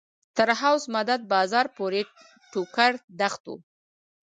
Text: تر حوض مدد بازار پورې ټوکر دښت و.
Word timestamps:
تر 0.35 0.49
حوض 0.61 0.83
مدد 0.95 1.21
بازار 1.33 1.65
پورې 1.77 2.01
ټوکر 2.51 2.91
دښت 3.19 3.43
و. 3.49 3.53